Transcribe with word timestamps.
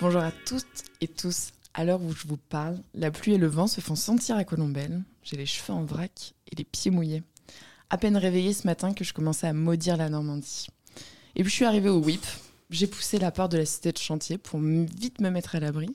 Bonjour 0.00 0.22
à 0.22 0.32
toutes 0.32 0.64
et 1.02 1.08
tous. 1.08 1.50
À 1.74 1.84
l'heure 1.84 2.00
où 2.00 2.14
je 2.14 2.26
vous 2.26 2.38
parle, 2.38 2.78
la 2.94 3.10
pluie 3.10 3.34
et 3.34 3.38
le 3.38 3.48
vent 3.48 3.66
se 3.66 3.82
font 3.82 3.96
sentir 3.96 4.34
à 4.34 4.44
Colombelle. 4.44 5.02
J'ai 5.22 5.36
les 5.36 5.44
cheveux 5.44 5.74
en 5.74 5.84
vrac 5.84 6.32
et 6.50 6.56
les 6.56 6.64
pieds 6.64 6.90
mouillés. 6.90 7.22
À 7.90 7.98
peine 7.98 8.16
réveillée 8.16 8.54
ce 8.54 8.66
matin 8.66 8.94
que 8.94 9.04
je 9.04 9.12
commençais 9.12 9.46
à 9.46 9.52
maudire 9.52 9.98
la 9.98 10.08
Normandie. 10.08 10.68
Et 11.36 11.42
puis 11.42 11.50
je 11.50 11.56
suis 11.56 11.64
arrivée 11.66 11.90
au 11.90 11.98
WIP. 11.98 12.24
J'ai 12.70 12.86
poussé 12.86 13.18
la 13.18 13.30
porte 13.30 13.52
de 13.52 13.58
la 13.58 13.66
cité 13.66 13.92
de 13.92 13.98
chantier 13.98 14.38
pour 14.38 14.58
vite 14.58 15.20
me 15.20 15.28
mettre 15.28 15.54
à 15.54 15.60
l'abri. 15.60 15.94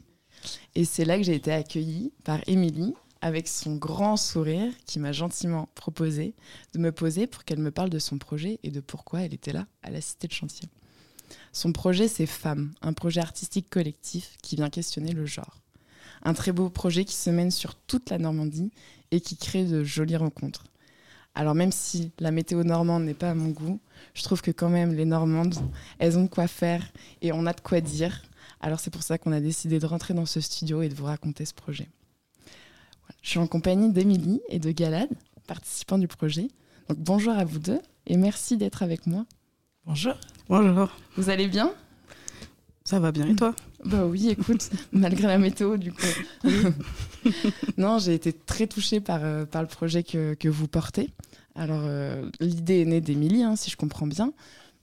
Et 0.76 0.86
c'est 0.86 1.03
là 1.03 1.17
que 1.17 1.23
j'ai 1.23 1.34
été 1.34 1.52
accueillie 1.52 2.14
par 2.23 2.48
Émilie, 2.48 2.94
avec 3.22 3.48
son 3.48 3.76
grand 3.76 4.17
sourire 4.17 4.72
qui 4.86 5.00
m'a 5.00 5.14
gentiment 5.14 5.67
proposé 5.73 6.36
de 6.76 6.80
me 6.80 6.92
poser 6.92 7.26
pour 7.26 7.44
qu'elle 7.44 7.58
me 7.58 7.72
parle 7.72 7.90
de 7.90 7.98
son 7.98 8.20
projet 8.20 8.59
et 8.62 8.70
de 8.70 8.81
pourquoi 8.81 9.23
elle 9.23 9.34
était 9.34 9.53
là 9.53 9.66
à 9.81 9.90
la 9.90 10.00
cité 10.00 10.28
de 10.28 10.34
chantier. 10.34 10.70
Son 11.52 11.72
projet, 11.72 12.08
c'est 12.08 12.26
Femmes, 12.26 12.74
un 12.82 12.94
projet 12.94 13.22
artistique 13.22 13.70
collectif 13.70 14.38
qui 14.42 14.56
vient 14.56 14.70
questionner 14.70 15.12
le 15.12 15.26
genre. 15.26 15.62
Un 16.24 16.34
très 16.34 16.52
beau 16.52 16.70
projet 16.70 17.06
qui 17.06 17.16
se 17.16 17.30
mène 17.30 17.52
sur 17.52 17.76
toute 17.76 18.10
la 18.10 18.18
Normandie 18.18 18.72
et 19.12 19.22
qui 19.22 19.38
crée 19.38 19.66
de 19.66 19.84
jolies 19.84 20.18
rencontres. 20.18 20.66
Alors 21.36 21.54
même 21.54 21.72
si 21.72 22.12
la 22.20 22.32
météo 22.32 22.64
normande 22.64 23.04
n'est 23.04 23.14
pas 23.14 23.32
à 23.32 23.36
mon 23.36 23.50
goût, 23.50 23.80
je 24.14 24.24
trouve 24.24 24.42
que 24.42 24.52
quand 24.52 24.70
même 24.70 24.94
les 24.94 25.06
Normandes, 25.06 25.56
elles 26.00 26.18
ont 26.18 26.24
de 26.24 26.30
quoi 26.30 26.48
faire 26.48 26.86
et 27.22 27.34
on 27.34 27.45
a 27.45 27.54
de 27.54 27.60
quoi 27.60 27.82
dire. 27.82 28.23
Alors 28.62 28.80
c'est 28.80 28.92
pour 28.92 29.04
ça 29.04 29.17
qu'on 29.17 29.34
a 29.34 29.42
décidé 29.42 29.78
de 29.80 29.86
rentrer 29.86 30.14
dans 30.14 30.26
ce 30.26 30.39
studio 30.39 30.82
et 30.82 30.89
de 30.89 30.95
vous 30.95 31.06
raconter 31.06 31.44
ce 31.44 31.54
projet. 31.54 31.89
Je 33.22 33.32
suis 33.32 33.39
en 33.39 33.48
compagnie 33.48 33.92
d'Émilie 33.92 34.42
et 34.50 34.60
de 34.60 34.72
Galad, 34.72 35.10
participants 35.45 35.98
du 35.98 36.08
projet. 36.08 36.48
Donc 36.88 37.00
bonjour 37.00 37.34
à 37.34 37.44
vous 37.44 37.60
deux 37.60 37.82
et 38.08 38.16
merci 38.16 38.56
d'être 38.56 38.82
avec 38.82 39.06
moi. 39.06 39.26
Bonjour. 39.86 40.16
Bonjour. 40.50 40.89
Vous 41.16 41.30
allez 41.30 41.47
bien? 41.47 41.72
Ça 42.86 43.00
va 43.00 43.11
bien 43.11 43.28
et 43.28 43.36
toi? 43.36 43.55
Bah 43.83 44.08
oui, 44.08 44.30
écoute, 44.30 44.72
malgré 44.92 45.27
la 45.27 45.38
météo 45.38 45.77
du 45.77 45.92
coup. 45.94 46.08
non, 47.77 48.00
j'ai 48.00 48.16
été 48.16 48.33
très 48.33 48.66
touchée 48.66 49.00
par, 49.00 49.23
euh, 49.23 49.45
par 49.45 49.61
le 49.61 49.67
projet 49.67 50.02
que, 50.02 50.33
que 50.33 50.50
vous 50.50 50.67
portez. 50.67 51.11
Alors 51.53 51.83
euh, 51.83 52.27
l'idée 52.39 52.81
est 52.81 52.86
née 52.86 53.00
d'Émilie, 53.00 53.44
hein, 53.44 53.55
si 53.55 53.69
je 53.69 53.77
comprends 53.77 54.08
bien, 54.08 54.33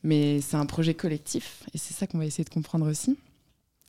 mais 0.04 0.40
c'est 0.40 0.56
un 0.56 0.66
projet 0.66 0.94
collectif 0.94 1.64
et 1.74 1.78
c'est 1.78 1.94
ça 1.94 2.06
qu'on 2.06 2.18
va 2.18 2.26
essayer 2.26 2.44
de 2.44 2.50
comprendre 2.50 2.88
aussi. 2.88 3.18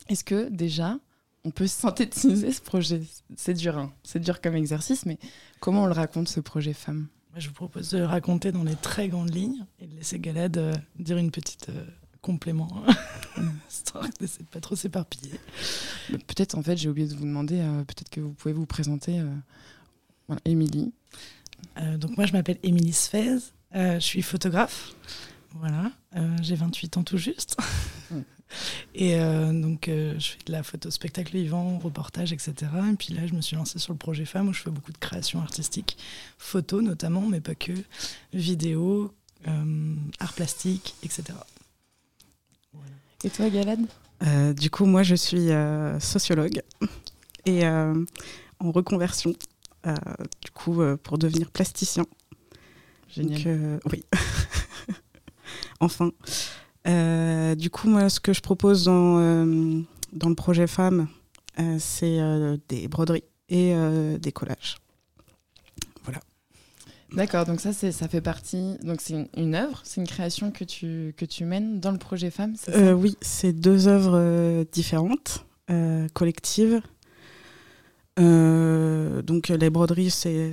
Est-ce 0.08 0.24
que 0.24 0.48
déjà, 0.48 0.98
on 1.44 1.52
peut 1.52 1.66
synthétiser 1.68 2.50
ce 2.50 2.60
projet? 2.60 3.02
C'est 3.36 3.54
dur, 3.54 3.78
hein. 3.78 3.92
c'est 4.02 4.20
dur 4.20 4.40
comme 4.40 4.56
exercice, 4.56 5.06
mais 5.06 5.18
comment 5.60 5.84
on 5.84 5.86
le 5.86 5.92
raconte 5.92 6.28
ce 6.28 6.40
projet 6.40 6.72
femme? 6.72 7.06
Je 7.36 7.48
vous 7.48 7.54
propose 7.54 7.90
de 7.90 7.98
le 7.98 8.04
raconter 8.04 8.52
dans 8.52 8.62
les 8.64 8.76
très 8.76 9.08
grandes 9.08 9.34
lignes 9.34 9.64
laisser 9.96 10.18
Galad 10.18 10.56
euh, 10.56 10.74
dire 10.98 11.16
une 11.16 11.30
petite 11.30 11.68
euh, 11.68 11.84
complément, 12.20 12.84
histoire 13.70 14.08
d'essayer 14.20 14.44
de 14.44 14.50
pas 14.50 14.60
trop 14.60 14.76
s'éparpiller. 14.76 15.38
Bah, 16.10 16.18
peut-être 16.26 16.56
en 16.56 16.62
fait 16.62 16.76
j'ai 16.76 16.88
oublié 16.88 17.08
de 17.08 17.14
vous 17.14 17.24
demander, 17.24 17.60
euh, 17.60 17.84
peut-être 17.84 18.10
que 18.10 18.20
vous 18.20 18.32
pouvez 18.32 18.54
vous 18.54 18.66
présenter. 18.66 19.22
Voilà, 20.26 20.40
Émilie. 20.46 20.92
donc 21.96 22.16
moi 22.16 22.26
je 22.26 22.32
m'appelle 22.32 22.58
Émilie 22.62 22.94
Sfez, 22.94 23.38
je 23.74 23.98
suis 23.98 24.22
photographe. 24.22 24.94
Voilà, 25.56 25.92
j'ai 26.40 26.56
28 26.56 26.96
ans 26.96 27.04
tout 27.04 27.18
juste. 27.18 27.56
Et 28.94 29.16
euh, 29.16 29.52
donc, 29.52 29.88
euh, 29.88 30.18
je 30.18 30.32
fais 30.32 30.38
de 30.46 30.52
la 30.52 30.62
photo 30.62 30.90
spectacle 30.90 31.36
vivant, 31.36 31.78
reportage, 31.78 32.32
etc. 32.32 32.54
Et 32.92 32.96
puis 32.96 33.14
là, 33.14 33.26
je 33.26 33.34
me 33.34 33.40
suis 33.40 33.56
lancée 33.56 33.78
sur 33.78 33.92
le 33.92 33.98
projet 33.98 34.24
Femmes 34.24 34.48
où 34.48 34.52
je 34.52 34.62
fais 34.62 34.70
beaucoup 34.70 34.92
de 34.92 34.98
création 34.98 35.40
artistique, 35.40 35.96
photo 36.38 36.82
notamment, 36.82 37.22
mais 37.22 37.40
pas 37.40 37.54
que, 37.54 37.72
vidéo, 38.32 39.12
euh, 39.46 39.94
art 40.20 40.32
plastique, 40.34 40.94
etc. 41.02 41.24
Et 43.22 43.30
toi, 43.30 43.48
Galad? 43.48 43.80
Du 44.56 44.70
coup, 44.70 44.86
moi, 44.86 45.02
je 45.02 45.14
suis 45.14 45.48
sociologue 46.00 46.62
et 47.46 47.66
en 47.66 48.70
reconversion, 48.72 49.34
du 49.84 50.50
coup, 50.52 50.80
pour 51.02 51.18
devenir 51.18 51.50
plasticien. 51.50 52.04
Génial. 53.08 53.80
Donc, 53.82 53.92
oui. 53.92 54.04
enfin. 55.80 56.10
Euh, 56.86 57.54
du 57.54 57.70
coup, 57.70 57.88
moi, 57.88 58.08
ce 58.08 58.20
que 58.20 58.32
je 58.32 58.40
propose 58.40 58.84
dans, 58.84 59.18
euh, 59.18 59.80
dans 60.12 60.28
le 60.28 60.34
projet 60.34 60.66
Femmes, 60.66 61.08
euh, 61.58 61.76
c'est 61.78 62.20
des 62.68 62.88
broderies 62.88 63.24
et 63.48 63.74
des 64.18 64.32
collages. 64.32 64.76
D'accord, 67.14 67.44
donc 67.46 67.60
ça, 67.60 67.72
ça 67.72 68.08
fait 68.08 68.20
partie. 68.20 68.76
Donc 68.82 69.00
c'est 69.00 69.28
une, 69.36 69.54
œuvre, 69.54 69.80
c'est 69.84 70.00
une 70.00 70.06
création 70.06 70.50
que 70.50 70.64
tu, 70.64 71.44
mènes 71.44 71.80
dans 71.80 71.92
le 71.92 71.98
projet 71.98 72.30
Femmes, 72.30 72.56
ça? 72.56 72.94
Oui, 72.94 73.16
c'est 73.20 73.52
deux 73.52 73.88
œuvres 73.88 74.64
différentes, 74.72 75.46
collectives. 76.12 76.80
donc 78.16 79.48
les 79.48 79.70
broderies, 79.70 80.10
c'est 80.10 80.52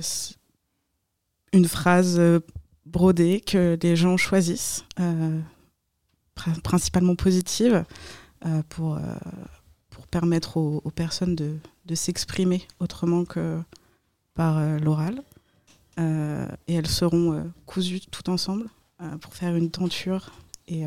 une 1.52 1.66
phrase 1.66 2.20
brodée 2.86 3.40
que 3.40 3.78
les 3.82 3.96
gens 3.96 4.16
choisissent 4.16 4.84
principalement 6.62 7.14
positive 7.14 7.84
euh, 8.46 8.62
pour, 8.68 8.96
euh, 8.96 9.00
permettre 10.10 10.58
aux, 10.58 10.90
personnes 10.90 11.34
de, 11.34 11.58
s'exprimer 11.94 12.66
autrement 12.80 13.24
que 13.24 13.58
par 14.34 14.58
euh, 14.58 14.78
l'oral. 14.78 15.22
Et 15.98 16.74
elles 16.74 16.86
seront 16.86 17.50
cousues 17.66 18.00
tout 18.00 18.30
ensemble 18.30 18.66
pour 19.20 19.34
faire 19.34 19.54
une 19.56 19.70
tenture 19.70 20.32
et 20.68 20.84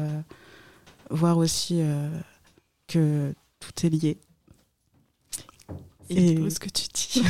voir 1.09 1.38
aussi 1.38 1.81
que 2.88 3.33
tout 3.59 3.85
est 3.85 3.89
lié. 3.89 4.17
Et, 6.09 6.49
ce 6.49 6.59
que 6.59 6.69
tu 6.69 6.88
dis. 6.94 7.23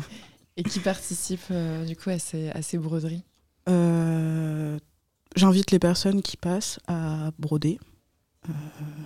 et 0.56 0.62
qui 0.62 0.80
participe 0.80 1.52
du 1.86 1.96
coup 1.96 2.10
à 2.10 2.18
ces, 2.18 2.50
à 2.50 2.62
ces 2.62 2.78
broderies? 2.78 3.24
J'invite 5.36 5.70
les 5.70 5.78
personnes 5.78 6.22
qui 6.22 6.36
passent 6.36 6.80
à 6.88 7.30
broder. 7.38 7.78
Euh, 8.48 8.52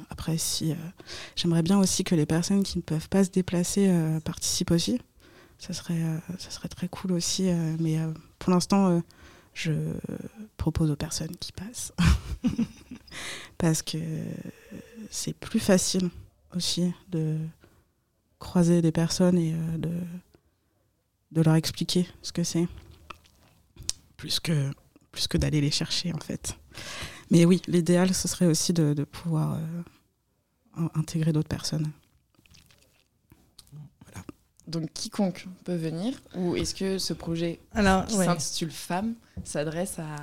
après, 0.08 0.38
si 0.38 0.72
euh, 0.72 0.76
j'aimerais 1.36 1.62
bien 1.62 1.78
aussi 1.78 2.04
que 2.04 2.14
les 2.14 2.26
personnes 2.26 2.62
qui 2.62 2.78
ne 2.78 2.82
peuvent 2.82 3.08
pas 3.08 3.24
se 3.24 3.30
déplacer 3.30 3.88
euh, 3.88 4.20
participent 4.20 4.70
aussi. 4.70 5.00
Ça 5.62 5.72
serait, 5.72 6.02
ça 6.38 6.50
serait 6.50 6.68
très 6.68 6.88
cool 6.88 7.12
aussi. 7.12 7.44
mais 7.78 7.96
pour 8.40 8.52
l'instant, 8.52 9.00
je 9.54 9.72
propose 10.56 10.90
aux 10.90 10.96
personnes 10.96 11.36
qui 11.36 11.52
passent. 11.52 11.92
Parce 13.58 13.82
que 13.82 13.98
c'est 15.08 15.34
plus 15.34 15.60
facile 15.60 16.10
aussi 16.56 16.92
de 17.10 17.38
croiser 18.40 18.82
des 18.82 18.90
personnes 18.90 19.38
et 19.38 19.52
de, 19.78 19.92
de 21.30 21.42
leur 21.42 21.54
expliquer 21.54 22.08
ce 22.22 22.32
que 22.32 22.42
c'est. 22.42 22.66
Plus 24.16 24.40
que 24.40 24.72
plus 25.12 25.28
que 25.28 25.38
d'aller 25.38 25.60
les 25.60 25.70
chercher 25.70 26.12
en 26.12 26.18
fait. 26.18 26.58
Mais 27.30 27.44
oui, 27.44 27.62
l'idéal, 27.68 28.12
ce 28.14 28.26
serait 28.26 28.46
aussi 28.46 28.72
de, 28.72 29.04
pouvoir 29.04 29.58
euh, 29.58 30.88
intégrer 30.94 31.32
d'autres 31.32 31.48
personnes. 31.48 31.90
Donc 34.72 34.90
quiconque 34.94 35.46
peut 35.64 35.76
venir 35.76 36.14
ou 36.34 36.56
est-ce 36.56 36.74
que 36.74 36.98
ce 36.98 37.12
projet 37.12 37.60
Alors, 37.74 38.06
qui 38.06 38.16
s'intitule 38.16 38.70
Femmes 38.70 39.14
s'adresse 39.44 39.98
à, 39.98 40.16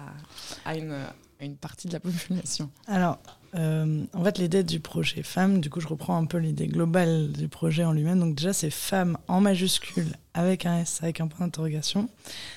à, 0.69 0.75
une, 0.75 0.91
à, 0.91 1.45
une, 1.45 1.55
partie 1.55 1.87
de 1.87 1.93
la 1.93 1.99
population 1.99 2.71
Alors, 2.87 3.19
euh, 3.55 4.03
en 4.13 4.23
fait, 4.23 4.39
l'idée 4.39 4.63
du 4.63 4.79
projet 4.79 5.21
Femmes, 5.23 5.61
du 5.61 5.69
coup, 5.69 5.79
je 5.79 5.87
reprends 5.87 6.17
un 6.17 6.25
peu 6.25 6.37
l'idée 6.37 6.67
globale 6.67 7.31
du 7.31 7.47
projet 7.47 7.83
en 7.83 7.91
lui-même. 7.91 8.19
Donc 8.19 8.35
déjà, 8.35 8.53
c'est 8.53 8.71
Femmes 8.71 9.17
en 9.27 9.39
majuscule 9.39 10.15
avec 10.33 10.65
un 10.65 10.79
S, 10.79 10.99
avec 11.03 11.21
un 11.21 11.27
point 11.27 11.45
d'interrogation. 11.45 12.09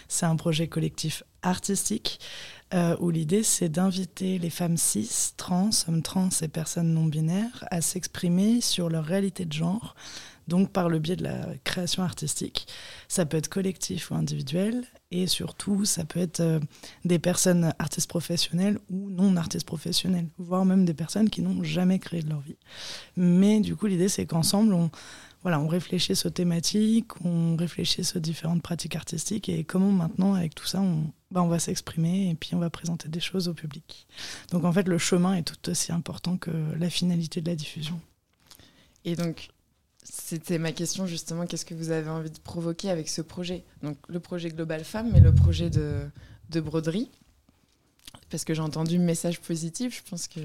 C'est 0.08 0.26
un 0.26 0.37
projet 0.37 0.69
collectif 0.69 1.22
artistique 1.43 2.20
euh, 2.75 2.96
où 3.00 3.11
l'idée, 3.11 3.43
c'est 3.43 3.69
d'inviter 3.69 4.38
les 4.38 4.49
femmes 4.49 4.78
cis, 4.78 5.32
trans, 5.37 5.70
hommes 5.88 6.02
trans 6.02 6.31
et 6.40 6.49
personnes 6.49 6.94
non 6.94 7.05
binaires 7.05 7.67
à 7.70 7.82
s'exprimer 7.82 8.62
sur 8.62 8.88
leur 8.88 9.05
réalité 9.05 9.44
de 9.44 9.52
genre, 9.52 9.94
donc 10.49 10.71
par 10.71 10.89
le 10.89 10.99
biais 10.99 11.17
de 11.17 11.25
la 11.25 11.47
création 11.65 12.03
artistique. 12.03 12.67
Ça 13.09 13.27
peut 13.27 13.37
être 13.37 13.49
collectif 13.49 14.11
ou 14.11 14.15
individuel, 14.15 14.85
et 15.11 15.27
surtout, 15.27 15.85
ça 15.85 16.05
peut 16.05 16.21
être 16.21 16.41
euh, 16.41 16.61
des 17.05 17.19
personnes 17.19 17.75
artistes 17.79 18.09
professionnelles 18.09 18.79
ou 18.91 19.11
non 19.11 19.37
artistes 19.37 19.67
professionnelles, 19.67 20.29
voire 20.39 20.65
même 20.65 20.85
des 20.85 20.94
personnes 20.94 21.29
qui 21.29 21.43
n'ont 21.43 21.62
jamais 21.62 21.99
créé 21.99 22.23
de 22.23 22.31
leur 22.31 22.41
vie. 22.41 22.56
Mais 23.17 23.61
du 23.61 23.77
coup, 23.77 23.87
l'idée, 23.87 24.09
c'est 24.09 24.25
qu'ensemble, 24.25 24.73
on, 24.73 24.91
voilà, 25.43 25.61
on 25.61 25.67
réfléchisse 25.67 26.25
aux 26.25 26.31
thématiques, 26.31 27.21
on 27.25 27.56
réfléchisse 27.56 28.17
aux 28.17 28.21
différentes 28.21 28.62
pratiques 28.62 28.97
artistiques 28.97 29.49
et 29.49 29.65
comment 29.65 29.91
maintenant, 29.91 30.35
avec 30.35 30.55
tout 30.55 30.67
ça, 30.67 30.81
on, 30.81 31.12
bah, 31.31 31.43
on 31.43 31.49
va 31.49 31.59
s'exprimer 31.59 32.31
et 32.31 32.35
puis 32.35 32.55
on 32.55 32.59
va 32.59 32.71
présenter 32.71 33.09
des 33.09 33.21
choses 33.21 33.49
au 33.49 33.55
public. 33.55 34.06
Donc 34.50 34.65
en 34.65 34.73
fait, 34.73 34.87
le 34.87 34.99
chemin 34.99 35.35
est 35.35 35.43
tout 35.43 35.71
aussi 35.71 35.93
important 35.93 36.37
que 36.37 36.50
la 36.79 36.91
finalité 36.91 37.41
de 37.41 37.50
la 37.50 37.56
diffusion. 37.56 38.00
Et 39.05 39.17
donc, 39.17 39.49
c'était 40.02 40.58
ma 40.58 40.72
question 40.72 41.06
justement, 41.06 41.46
qu'est-ce 41.46 41.64
que 41.64 41.75
vous 41.75 41.90
avez 41.90 42.10
envie 42.10 42.31
de 42.31 42.38
provoquer 42.38 42.90
avec 42.90 43.08
ce 43.08 43.22
projet? 43.22 43.64
Donc 43.82 43.96
le 44.08 44.20
projet 44.20 44.50
Global 44.50 44.84
Femmes, 44.84 45.10
mais 45.12 45.20
le 45.20 45.34
projet 45.34 45.70
de, 45.70 46.02
de 46.50 46.60
broderie. 46.60 47.10
Parce 48.31 48.44
que 48.44 48.54
j'ai 48.54 48.62
entendu 48.62 48.99
message 48.99 49.40
positif, 49.40 50.02
je 50.04 50.10
pense 50.10 50.28
que 50.28 50.40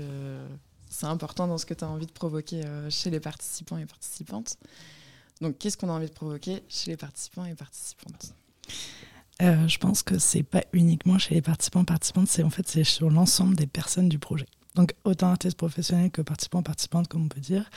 c'est 0.89 1.05
important 1.05 1.47
dans 1.47 1.57
ce 1.57 1.65
que 1.65 1.73
tu 1.73 1.83
as 1.83 1.89
envie 1.89 2.05
de 2.05 2.11
provoquer 2.11 2.61
chez 2.89 3.09
les 3.09 3.19
participants 3.19 3.77
et 3.77 3.85
participantes. 3.85 4.57
Donc, 5.41 5.57
qu'est-ce 5.57 5.77
qu'on 5.77 5.89
a 5.89 5.93
envie 5.93 6.07
de 6.07 6.13
provoquer 6.13 6.63
chez 6.69 6.91
les 6.91 6.97
participants 6.97 7.45
et 7.45 7.55
participantes? 7.55 8.33
Je 9.39 9.77
pense 9.77 10.01
que 10.01 10.17
c'est 10.17 10.43
pas 10.43 10.63
uniquement 10.73 11.17
chez 11.17 11.35
les 11.35 11.41
participants 11.41 11.81
et 11.81 11.85
participantes, 11.85 12.27
c'est 12.27 12.43
en 12.43 12.49
fait 12.49 12.67
c'est 12.67 12.83
sur 12.83 13.09
l'ensemble 13.09 13.55
des 13.55 13.67
personnes 13.67 14.09
du 14.09 14.17
projet. 14.17 14.47
Donc 14.77 14.93
autant 15.03 15.27
artistes 15.27 15.57
professionnels 15.57 16.11
que 16.11 16.21
participants, 16.21 16.63
participantes, 16.63 17.09
comme 17.09 17.25
on 17.25 17.27
peut 17.27 17.41
dire. 17.41 17.69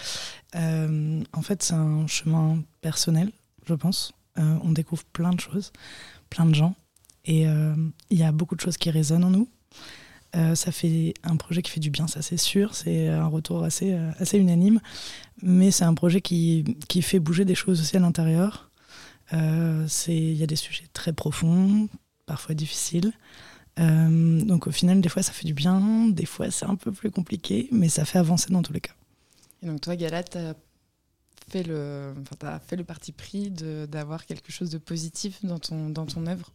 en 0.54 1.42
fait, 1.42 1.62
c'est 1.62 1.74
un 1.74 2.06
chemin 2.06 2.62
personnel, 2.80 3.32
je 3.66 3.74
pense. 3.74 4.12
on 4.36 4.70
découvre 4.70 5.04
plein 5.12 5.32
de 5.32 5.40
choses, 5.40 5.72
plein 6.28 6.46
de 6.46 6.54
gens, 6.54 6.74
et 7.24 7.46
euh, 7.46 7.74
il 8.10 8.18
y 8.18 8.22
a 8.22 8.32
beaucoup 8.32 8.56
de 8.56 8.60
choses 8.60 8.76
qui 8.76 8.90
résonnent 8.90 9.24
en 9.24 9.30
nous. 9.30 9.48
Euh, 10.36 10.54
ça 10.54 10.70
fait 10.70 11.14
un 11.24 11.36
projet 11.36 11.60
qui 11.60 11.70
fait 11.70 11.80
du 11.80 11.90
bien, 11.90 12.06
ça 12.06 12.22
c'est 12.22 12.36
sûr. 12.36 12.74
C'est 12.74 13.08
un 13.08 13.26
retour 13.26 13.64
assez, 13.64 13.92
euh, 13.92 14.10
assez 14.18 14.38
unanime. 14.38 14.80
Mais 15.42 15.70
c'est 15.70 15.84
un 15.84 15.94
projet 15.94 16.20
qui, 16.20 16.76
qui, 16.88 17.02
fait 17.02 17.18
bouger 17.18 17.44
des 17.44 17.54
choses 17.54 17.80
aussi 17.80 17.96
à 17.96 18.00
l'intérieur. 18.00 18.70
Il 19.32 20.34
y 20.34 20.42
a 20.42 20.46
des 20.46 20.56
sujets 20.56 20.88
très 20.92 21.12
profonds, 21.12 21.88
parfois 22.26 22.54
difficiles. 22.54 23.12
Donc 23.76 24.66
au 24.66 24.72
final, 24.72 25.00
des 25.00 25.08
fois 25.08 25.22
ça 25.22 25.32
fait 25.32 25.46
du 25.46 25.54
bien, 25.54 26.08
des 26.08 26.26
fois 26.26 26.50
c'est 26.50 26.66
un 26.66 26.76
peu 26.76 26.92
plus 26.92 27.10
compliqué, 27.10 27.68
mais 27.72 27.88
ça 27.88 28.04
fait 28.04 28.18
avancer 28.18 28.52
dans 28.52 28.62
tous 28.62 28.72
les 28.72 28.80
cas. 28.80 28.92
Et 29.62 29.66
donc 29.66 29.80
toi, 29.80 29.96
Galat, 29.96 30.24
tu 30.24 30.38
as 30.38 30.54
fait 31.50 31.62
le, 31.64 32.14
enfin, 32.20 32.54
as 32.54 32.60
fait 32.60 32.76
le 32.76 32.84
parti 32.84 33.12
pris 33.12 33.50
d'avoir 33.50 34.24
quelque 34.26 34.52
chose 34.52 34.70
de 34.70 34.78
positif 34.78 35.44
dans 35.44 35.58
ton, 35.58 35.90
dans 35.90 36.06
ton 36.06 36.26
œuvre? 36.26 36.50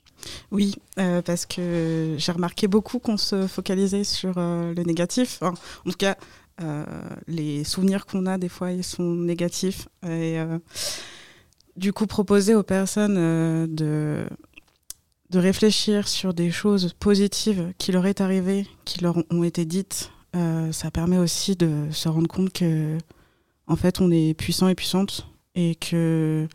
Oui, 0.52 0.76
euh, 1.00 1.22
parce 1.22 1.46
que 1.46 2.16
j'ai 2.18 2.32
remarqué 2.32 2.68
beaucoup 2.68 3.00
qu'on 3.00 3.18
se 3.18 3.48
focalisait 3.48 4.04
sur 4.04 4.38
euh, 4.38 4.74
le 4.74 4.84
négatif. 4.84 5.42
en 5.42 5.54
tout 5.86 5.98
cas, 5.98 6.16
euh, 6.62 6.86
les 7.28 7.64
souvenirs 7.64 8.06
qu'on 8.06 8.26
a, 8.26 8.38
des 8.38 8.50
fois, 8.50 8.72
ils 8.72 8.84
sont 8.84 9.04
négatifs. 9.04 9.88
Et 10.08 10.38
du 11.76 11.92
coup, 11.92 12.08
proposer 12.08 12.56
aux 12.56 12.64
personnes 12.64 13.76
de, 13.76 14.26
de 15.30 15.40
réfléchir 15.40 16.08
sur 16.08 16.34
des 16.34 16.52
choses 16.52 16.94
positives 17.00 17.74
qui 17.78 17.92
leur 17.92 18.06
est 18.06 18.22
arrivé, 18.22 18.68
qui 18.86 19.02
leur 19.02 19.18
ont 19.30 19.44
été 19.44 19.66
dites, 19.66 20.12
ça 20.72 20.92
permet 20.92 21.18
aussi 21.18 21.56
de 21.56 21.88
se 21.92 22.10
rendre 22.10 22.28
compte 22.28 22.52
que 22.52 22.98
en 23.68 23.76
fait, 23.76 24.02
on 24.02 24.12
est 24.12 24.34
puissant 24.34 24.68
et 24.68 24.76
puissante 24.76 25.28
et 25.56 25.76
que. 25.76 26.48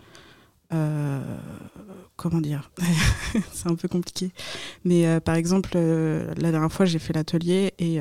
Euh, 0.73 1.39
comment 2.15 2.41
dire 2.41 2.71
C'est 3.53 3.69
un 3.69 3.75
peu 3.75 3.89
compliqué. 3.89 4.31
Mais 4.85 5.07
euh, 5.07 5.19
par 5.19 5.35
exemple, 5.35 5.73
euh, 5.75 6.33
la 6.37 6.53
dernière 6.53 6.71
fois, 6.71 6.87
j'ai 6.87 7.01
fait 7.01 7.13
l'atelier 7.13 7.75
et 7.79 7.99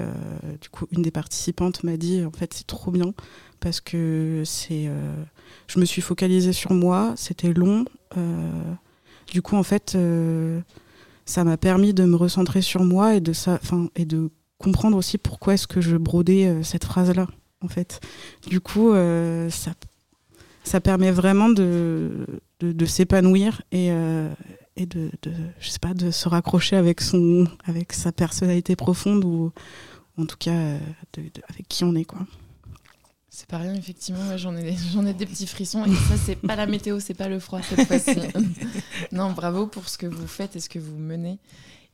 du 0.62 0.70
coup, 0.70 0.86
une 0.92 1.02
des 1.02 1.12
participantes 1.12 1.84
m'a 1.84 1.98
dit 1.98 2.24
en 2.24 2.32
fait, 2.32 2.54
c'est 2.54 2.68
trop 2.68 2.92
bien 2.92 3.14
parce 3.60 3.82
que 3.82 4.44
c'est. 4.46 4.90
je 5.68 5.80
me 5.80 5.86
suis 5.86 6.02
focalisée 6.02 6.54
sur 6.54 6.74
moi, 6.74 7.14
c'était 7.16 7.54
long. 7.54 7.86
Du 9.32 9.42
coup, 9.42 9.56
en 9.56 9.64
fait, 9.64 9.98
ça 11.26 11.44
m'a 11.44 11.58
permis 11.58 11.94
de 11.94 12.06
me 12.06 12.16
recentrer 12.16 12.62
sur 12.62 12.84
moi 12.84 13.16
et 13.16 13.22
de, 13.22 13.34
ça, 13.34 13.60
et 13.96 14.06
de 14.06 14.30
comprendre 14.58 14.98
aussi 14.98 15.18
pourquoi 15.18 15.54
est-ce 15.54 15.68
que 15.68 15.82
je 15.82 15.98
brodais 15.98 16.64
cette 16.64 16.86
phrase-là 16.86 17.28
en 17.62 17.68
fait. 17.68 18.00
Du 18.48 18.62
coup, 18.62 18.92
euh, 18.92 19.50
ça, 19.50 19.72
ça 20.64 20.80
permet 20.80 21.12
vraiment 21.12 21.50
de, 21.50 22.26
de, 22.62 22.86
s'épanouir 22.86 23.62
et, 23.72 23.92
euh, 23.92 24.30
et 24.76 24.86
de, 24.86 25.12
de, 25.22 25.32
je 25.60 25.70
sais 25.70 25.80
pas, 25.80 25.94
de 25.94 26.12
se 26.12 26.28
raccrocher 26.30 26.76
avec, 26.76 27.02
son, 27.02 27.46
avec 27.66 27.94
sa 27.94 28.12
personnalité 28.12 28.76
profonde 28.76 29.26
ou 29.26 29.52
en 30.18 30.26
tout 30.26 30.38
cas 30.38 30.52
euh, 30.52 30.80
avec 31.50 31.68
qui 31.68 31.84
on 31.84 31.96
est. 31.96 32.06
quoi. 32.06 32.20
C'est 33.40 33.48
pas 33.48 33.60
rien, 33.60 33.74
effectivement. 33.74 34.36
j'en 34.36 34.54
ai, 34.58 34.76
j'en 34.92 35.06
ai 35.06 35.14
des 35.14 35.26
petits 35.26 35.48
frissons. 35.48 35.86
Et 35.86 35.96
ça, 35.96 36.18
c'est 36.18 36.36
pas 36.36 36.58
la 36.58 36.66
météo, 36.66 37.00
c'est 37.00 37.14
pas 37.14 37.30
le 37.30 37.40
froid 37.40 37.62
cette 37.62 37.88
fois-ci. 37.88 38.20
non, 39.14 39.32
bravo 39.32 39.66
pour 39.66 39.88
ce 39.88 39.98
que 39.98 40.08
vous 40.08 40.28
faites 40.28 40.58
et 40.58 40.60
ce 40.60 40.68
que 40.68 40.78
vous 40.78 40.98
menez. 40.98 41.40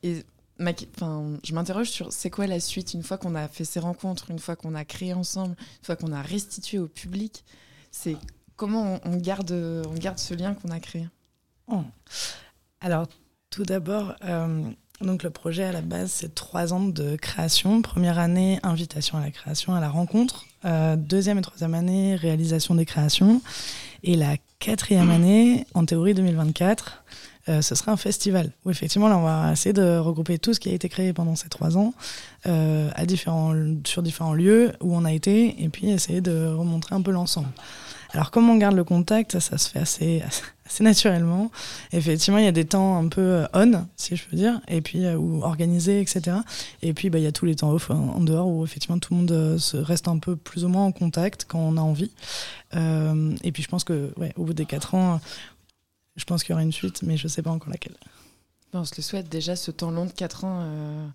Et 0.02 0.24
enfin, 0.60 1.38
je 1.44 1.54
m'interroge 1.54 1.92
sur 1.92 2.12
c'est 2.12 2.32
quoi 2.32 2.48
la 2.48 2.60
suite 2.60 2.96
une 2.96 3.04
fois 3.04 3.20
qu'on 3.20 3.36
a 3.36 3.48
fait 3.48 3.64
ces 3.64 3.80
rencontres, 3.80 4.32
une 4.32 4.40
fois 4.40 4.56
qu'on 4.56 4.74
a 4.74 4.86
créé 4.86 5.14
ensemble, 5.14 5.56
une 5.60 5.86
fois 5.86 5.96
qu'on 5.96 6.14
a 6.14 6.24
restitué 6.24 6.80
au 6.80 6.88
public? 6.88 7.46
C'est 7.92 8.18
comment 8.56 9.00
on, 9.04 9.18
garde, 9.18 9.52
on 9.52 9.94
garde 9.94 10.18
ce 10.18 10.34
lien 10.34 10.56
qu'on 10.56 10.70
a 10.70 10.80
créé? 10.80 11.08
Oh. 11.68 11.84
Alors, 12.82 13.06
tout 13.52 13.66
d'abord, 13.66 14.16
euh, 14.24 14.64
donc 15.02 15.24
le 15.24 15.30
projet 15.30 15.64
à 15.64 15.72
la 15.72 15.82
base, 15.82 16.12
c'est 16.12 16.34
trois 16.34 16.74
ans 16.74 16.84
de 16.84 17.16
création. 17.16 17.82
Première 17.82 18.18
année, 18.18 18.60
invitation 18.64 19.18
à 19.18 19.22
la 19.22 19.32
création, 19.32 19.76
à 19.76 19.82
la 19.82 19.90
rencontre. 19.90 20.46
Euh, 20.64 20.96
deuxième 20.96 21.38
et 21.38 21.42
troisième 21.42 21.74
année, 21.74 22.16
réalisation 22.16 22.76
des 22.76 22.86
créations. 22.86 23.42
Et 24.04 24.16
la 24.16 24.38
quatrième 24.60 25.12
année, 25.12 25.66
en 25.74 25.86
théorie 25.86 26.14
2024, 26.14 27.04
euh, 27.48 27.62
ce 27.62 27.76
sera 27.76 27.92
un 27.92 27.98
festival 27.98 28.52
où 28.64 28.72
effectivement 28.72 29.08
là 29.08 29.20
on 29.20 29.24
va 29.24 29.52
essayer 29.52 29.74
de 29.74 29.98
regrouper 29.98 30.40
tout 30.40 30.56
ce 30.56 30.60
qui 30.60 30.70
a 30.70 30.74
été 30.74 30.90
créé 30.90 31.14
pendant 31.14 31.36
ces 31.36 31.48
trois 31.48 31.78
ans 31.78 31.94
euh, 32.48 32.90
sur 33.86 34.02
différents 34.02 34.34
lieux 34.34 34.72
où 34.82 34.96
on 34.96 35.06
a 35.06 35.14
été 35.14 35.64
et 35.64 35.70
puis 35.70 35.92
essayer 35.92 36.22
de 36.22 36.48
remontrer 36.48 36.96
un 36.96 37.02
peu 37.04 37.12
l'ensemble. 37.12 37.50
Alors 38.14 38.32
comment 38.32 38.54
on 38.54 38.58
garde 38.58 38.76
le 38.76 38.84
contact, 38.84 39.38
ça, 39.40 39.60
se 39.60 39.70
fait 39.70 39.80
assez, 39.80 40.24
assez 40.66 40.84
naturellement. 40.84 41.52
Effectivement, 41.92 42.40
il 42.40 42.46
y 42.46 42.48
a 42.48 42.52
des 42.52 42.66
temps 42.66 42.98
un 42.98 43.08
peu 43.08 43.22
euh, 43.22 43.48
on, 43.54 43.86
si 43.96 44.16
je 44.16 44.26
peux 44.28 44.36
dire, 44.36 44.62
et 44.68 44.82
puis 44.82 45.08
ou 45.08 45.44
organisés, 45.44 46.02
etc. 46.02 46.38
Et 46.82 46.94
puis 46.94 47.10
bah, 47.10 47.20
il 47.20 47.24
y 47.24 47.28
a 47.28 47.32
tous 47.32 47.46
les 47.46 47.56
temps 47.56 47.72
off 47.72 47.90
en, 47.92 48.22
dehors 48.22 48.48
où 48.48 48.64
effectivement 48.64 49.00
tout 49.00 49.14
le 49.14 49.20
monde 49.20 49.58
se 49.58 49.78
reste 49.78 50.08
un 50.08 50.18
peu 50.18 50.36
plus 50.36 50.66
ou 50.66 50.70
moins 50.70 50.86
en 50.86 50.92
contact 50.92 51.46
quand 51.48 51.60
on 51.60 51.78
a 51.78 51.82
envie. 51.82 52.12
et 52.74 53.52
puis 53.52 53.64
je 53.64 53.68
pense 53.68 53.84
que 53.84 54.12
au 54.36 54.44
bout 54.46 54.54
des 54.54 54.66
quatre 54.66 54.96
ans, 54.96 55.20
je 56.16 56.24
pense 56.24 56.44
qu'il 56.44 56.52
y 56.52 56.54
aura 56.54 56.64
une 56.64 56.72
suite, 56.72 57.02
mais 57.04 57.18
je 57.18 57.26
ne 57.26 57.30
sais 57.30 57.42
pas 57.42 57.52
encore 57.52 57.70
laquelle. 57.70 57.96
On 58.76 58.86
se 58.86 58.96
le 58.98 59.04
souhaite 59.04 59.30
déjà, 59.30 59.56
ce 59.56 59.72
temps 59.72 59.92
long 59.92 60.06
de 60.06 60.12
4 60.12 60.44
ans, 60.44 60.62
euh, 60.64 61.08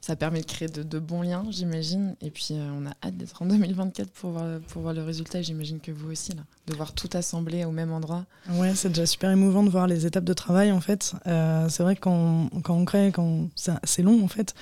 ça 0.00 0.16
permet 0.16 0.40
de 0.40 0.46
créer 0.46 0.68
de, 0.68 0.98
bons 0.98 1.22
liens, 1.22 1.44
j'imagine. 1.50 2.16
Et 2.20 2.30
puis 2.30 2.48
euh, 2.52 2.70
on 2.78 2.86
a 2.86 2.90
hâte 3.02 3.16
d'être 3.16 3.40
en 3.42 3.46
2024 3.46 4.10
pour 4.10 4.30
voir, 4.30 4.60
pour 4.68 4.82
voir 4.82 4.94
le 4.94 5.02
résultat, 5.02 5.40
j'imagine 5.42 5.80
que 5.80 5.92
vous 5.92 6.10
aussi, 6.10 6.32
là, 6.34 6.42
de 6.66 6.74
voir 6.74 6.92
tout 6.92 7.08
assemblé 7.14 7.64
au 7.64 7.70
même 7.70 7.92
endroit. 7.92 8.24
Ouais, 8.50 8.74
c'est 8.74 8.88
déjà 8.88 9.06
super 9.06 9.30
émouvant 9.30 9.62
de 9.62 9.70
voir 9.70 9.86
les 9.86 10.06
étapes 10.06 10.24
de 10.24 10.34
travail, 10.34 10.72
en 10.72 10.80
fait. 10.80 11.14
Euh, 11.26 11.68
c'est 11.68 11.82
vrai 11.82 11.96
que 11.96 12.00
quand, 12.00 12.50
quand, 12.62 12.76
on 12.76 12.84
crée, 12.84 13.12
quand 13.12 13.48
c'est 13.56 14.02
long, 14.02 14.22
en 14.24 14.28
fait, 14.28 14.54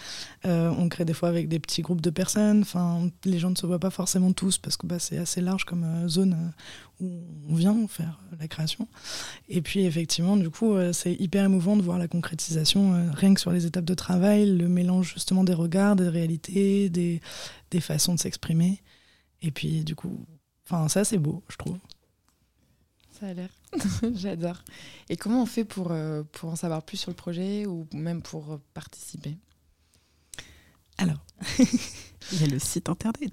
on 0.44 0.88
crée 0.88 1.04
des 1.04 1.14
fois 1.14 1.28
avec 1.28 1.48
des 1.48 1.58
petits 1.58 1.82
groupes 1.82 2.00
de 2.00 2.10
personnes. 2.10 2.62
Enfin, 2.62 3.08
les 3.24 3.38
gens 3.38 3.50
ne 3.50 3.56
se 3.56 3.66
voient 3.66 3.78
pas 3.78 3.90
forcément 3.90 4.32
tous 4.32 4.58
parce 4.58 4.76
que 4.76 4.86
bah, 4.86 4.98
c'est 4.98 5.18
assez 5.18 5.40
large 5.40 5.64
comme 5.64 6.08
zone 6.08 6.52
on 7.48 7.54
vient 7.54 7.76
faire 7.88 8.20
la 8.38 8.48
création. 8.48 8.88
Et 9.48 9.60
puis 9.60 9.84
effectivement, 9.84 10.36
du 10.36 10.50
coup, 10.50 10.74
c'est 10.92 11.14
hyper 11.14 11.44
émouvant 11.44 11.76
de 11.76 11.82
voir 11.82 11.98
la 11.98 12.08
concrétisation, 12.08 12.41
euh, 12.50 13.10
rien 13.12 13.34
que 13.34 13.40
sur 13.40 13.50
les 13.52 13.66
étapes 13.66 13.84
de 13.84 13.94
travail, 13.94 14.46
le 14.46 14.68
mélange 14.68 15.14
justement 15.14 15.44
des 15.44 15.54
regards, 15.54 15.96
des 15.96 16.08
réalités, 16.08 16.88
des, 16.88 17.20
des 17.70 17.80
façons 17.80 18.14
de 18.14 18.20
s'exprimer. 18.20 18.82
Et 19.42 19.50
puis 19.50 19.84
du 19.84 19.94
coup, 19.94 20.24
enfin 20.66 20.88
ça 20.88 21.04
c'est 21.04 21.18
beau, 21.18 21.42
je 21.48 21.56
trouve. 21.56 21.78
Ça 23.18 23.26
a 23.26 23.34
l'air. 23.34 23.50
J'adore. 24.14 24.62
Et 25.08 25.16
comment 25.16 25.42
on 25.42 25.46
fait 25.46 25.64
pour, 25.64 25.92
euh, 25.92 26.22
pour 26.32 26.50
en 26.50 26.56
savoir 26.56 26.82
plus 26.82 26.96
sur 26.96 27.10
le 27.10 27.16
projet 27.16 27.66
ou 27.66 27.86
même 27.92 28.22
pour 28.22 28.60
participer? 28.74 29.36
Alors, 30.98 31.24
il 32.32 32.40
y 32.40 32.44
a 32.44 32.46
le 32.46 32.58
site 32.58 32.88
internet. 32.88 33.32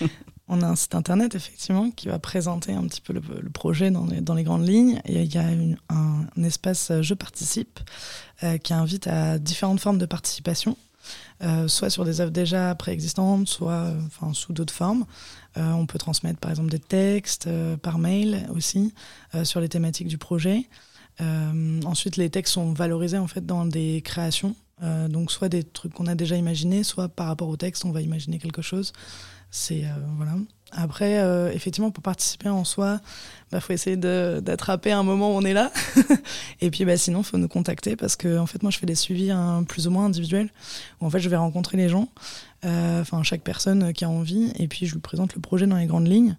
On 0.48 0.60
a 0.60 0.66
un 0.66 0.76
site 0.76 0.94
internet, 0.94 1.34
effectivement, 1.34 1.90
qui 1.90 2.08
va 2.08 2.18
présenter 2.18 2.72
un 2.72 2.86
petit 2.86 3.00
peu 3.00 3.14
le, 3.14 3.50
projet 3.50 3.90
dans 3.90 4.06
les, 4.06 4.20
dans 4.20 4.34
les, 4.34 4.44
grandes 4.44 4.66
lignes. 4.66 5.00
Et 5.06 5.22
il 5.22 5.34
y 5.34 5.38
a 5.38 5.46
un, 5.88 6.13
espace 6.42 6.92
Je 7.00 7.14
participe 7.14 7.80
euh, 8.42 8.58
qui 8.58 8.74
invite 8.74 9.06
à 9.06 9.38
différentes 9.38 9.80
formes 9.80 9.98
de 9.98 10.06
participation, 10.06 10.76
euh, 11.42 11.68
soit 11.68 11.90
sur 11.90 12.04
des 12.04 12.20
œuvres 12.20 12.32
déjà 12.32 12.74
préexistantes, 12.74 13.48
soit 13.48 13.92
enfin, 14.06 14.32
sous 14.32 14.52
d'autres 14.52 14.72
formes. 14.72 15.04
Euh, 15.56 15.70
on 15.72 15.86
peut 15.86 15.98
transmettre, 15.98 16.40
par 16.40 16.50
exemple, 16.50 16.70
des 16.70 16.78
textes 16.78 17.48
par 17.82 17.98
mail 17.98 18.46
aussi 18.54 18.92
sur 19.44 19.60
les 19.60 19.68
thématiques 19.68 20.08
du 20.08 20.18
projet. 20.18 20.68
ensuite, 21.84 22.16
les 22.16 22.30
textes 22.30 22.54
sont 22.54 22.72
valorisés 22.72 23.18
en 23.18 23.28
fait 23.28 23.46
dans 23.46 23.66
des 23.66 24.02
créations. 24.02 24.54
donc, 25.08 25.30
soit 25.30 25.48
des 25.48 25.62
trucs 25.62 25.94
qu'on 25.94 26.06
a 26.06 26.14
déjà 26.14 26.36
imaginés, 26.36 26.82
soit 26.82 27.08
par 27.08 27.26
rapport 27.26 27.48
au 27.48 27.56
texte, 27.56 27.84
on 27.84 27.92
va 27.92 28.00
imaginer 28.00 28.38
quelque 28.38 28.62
chose. 28.62 28.92
C'est 29.56 29.84
euh, 29.84 29.88
voilà. 30.16 30.32
Après, 30.76 31.18
euh, 31.18 31.52
effectivement, 31.52 31.90
pour 31.90 32.02
participer 32.02 32.48
en 32.48 32.64
soi, 32.64 33.00
il 33.02 33.52
bah, 33.52 33.60
faut 33.60 33.72
essayer 33.72 33.96
d'attraper 33.96 34.90
un 34.90 35.04
moment 35.04 35.34
où 35.34 35.38
on 35.38 35.42
est 35.42 35.52
là. 35.52 35.70
et 36.60 36.70
puis, 36.70 36.84
bah, 36.84 36.96
sinon, 36.96 37.20
il 37.20 37.24
faut 37.24 37.38
nous 37.38 37.48
contacter 37.48 37.94
parce 37.96 38.16
que, 38.16 38.38
en 38.38 38.46
fait, 38.46 38.62
moi, 38.62 38.70
je 38.72 38.78
fais 38.78 38.86
des 38.86 38.96
suivis 38.96 39.30
hein, 39.30 39.64
plus 39.68 39.86
ou 39.86 39.90
moins 39.90 40.06
individuels 40.06 40.50
en 41.00 41.10
fait, 41.10 41.20
je 41.20 41.28
vais 41.28 41.36
rencontrer 41.36 41.76
les 41.76 41.90
gens, 41.90 42.08
euh, 42.64 43.02
enfin, 43.02 43.22
chaque 43.22 43.42
personne 43.42 43.92
qui 43.92 44.06
a 44.06 44.08
envie, 44.08 44.52
et 44.58 44.68
puis 44.68 44.86
je 44.86 44.94
lui 44.94 45.00
présente 45.00 45.34
le 45.34 45.40
projet 45.42 45.66
dans 45.66 45.76
les 45.76 45.84
grandes 45.84 46.08
lignes. 46.08 46.36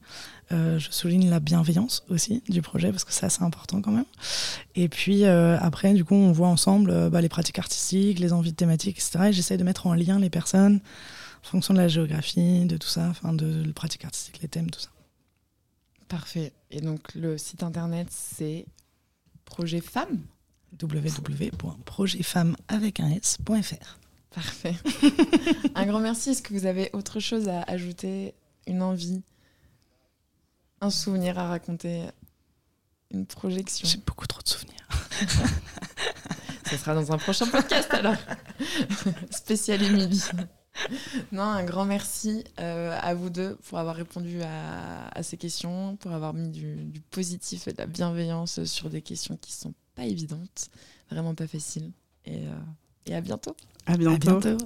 je 0.50 0.88
souligne 0.90 1.30
la 1.30 1.40
bienveillance 1.40 2.04
aussi 2.10 2.42
du 2.50 2.64
projet 2.64 2.92
parce 2.92 3.04
que 3.04 3.14
ça, 3.14 3.30
c'est 3.30 3.44
important 3.44 3.82
quand 3.82 3.92
même. 3.92 4.06
Et 4.76 4.90
puis, 4.90 5.26
après, 5.26 5.94
du 5.94 6.04
coup, 6.04 6.16
on 6.16 6.32
voit 6.32 6.48
ensemble 6.48 7.10
bah, 7.12 7.22
les 7.22 7.30
pratiques 7.30 7.60
artistiques, 7.60 8.18
les 8.20 8.34
envies 8.34 8.54
thématiques, 8.54 8.98
etc. 8.98 9.26
Et 9.30 9.34
j'essaye 9.34 9.58
de 9.58 9.64
mettre 9.64 9.86
en 9.86 9.94
lien 9.94 10.20
les 10.20 10.32
personnes 10.32 10.82
en 11.46 11.48
fonction 11.48 11.76
de 11.76 11.80
la 11.80 11.88
géographie, 11.88 12.66
de 12.66 12.76
tout 12.78 12.88
ça, 12.88 13.08
enfin 13.10 13.32
de 13.32 13.64
la 13.64 13.74
pratique 13.74 14.04
artistique, 14.04 14.42
les 14.42 14.48
thèmes, 14.48 14.72
tout 14.72 14.80
ça. 14.80 14.90
Parfait. 16.08 16.54
Et 16.72 16.82
donc 16.82 17.14
le 17.14 17.38
site 17.38 17.62
internet, 17.62 18.08
c'est 18.10 18.66
Projet 19.46 19.82
Femmes 19.82 20.22
www.projetfemme 20.82 22.56
avec 22.68 23.00
un 23.00 23.12
s.fr. 23.12 24.00
Parfait. 24.32 24.76
un 25.76 25.86
grand 25.86 26.00
merci. 26.00 26.32
Est-ce 26.32 26.42
que 26.42 26.54
vous 26.54 26.66
avez 26.66 26.90
autre 26.94 27.20
chose 27.20 27.48
à 27.48 27.62
ajouter 27.62 28.34
Une 28.68 28.82
envie 28.82 29.22
Un 30.82 30.90
souvenir 30.90 31.38
à 31.38 31.48
raconter 31.48 32.06
Une 33.12 33.28
projection? 33.28 33.88
J'ai 33.88 34.00
beaucoup 34.00 34.28
trop 34.28 34.42
de 34.42 34.50
souvenirs. 34.50 34.88
Ce 36.70 36.76
sera 36.76 36.96
dans 36.96 37.12
un 37.12 37.18
prochain 37.18 37.46
podcast 37.46 37.94
alors. 37.94 38.18
Spécial 39.30 39.84
Émilie. 39.84 40.24
Non, 41.32 41.44
un 41.44 41.64
grand 41.64 41.86
merci 41.86 42.44
euh, 42.60 42.98
à 43.02 43.14
vous 43.14 43.30
deux 43.30 43.56
pour 43.68 43.78
avoir 43.80 43.96
répondu 43.96 44.42
à, 44.44 45.24
ces 45.24 45.38
questions, 45.38 45.96
pour 45.98 46.12
avoir 46.12 46.34
mis 46.34 46.50
du, 46.50 47.02
positif 47.12 47.68
et 47.68 47.74
de 47.74 47.78
la 47.78 47.88
bienveillance 47.88 48.64
sur 48.66 48.90
des 48.90 49.02
questions 49.02 49.38
qui 49.38 49.52
sont 49.52 49.74
pas 49.96 50.06
évidentes, 50.06 50.70
vraiment 51.10 51.36
pas 51.36 51.48
faciles. 51.48 51.92
Et, 52.26 52.48
euh, 52.48 52.56
et 53.06 53.16
à 53.16 53.22
bientôt. 53.22 53.56
À 53.86 53.98
bientôt. 53.98 54.38
À 54.38 54.40
bientôt. 54.40 54.66